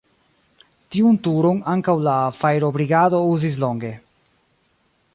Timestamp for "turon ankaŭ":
1.27-1.95